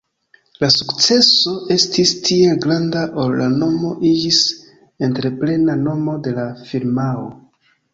[0.61, 4.43] La sukceso estis tiel granda ol la nomo iĝis
[5.11, 7.35] entreprena nomo de la firmao.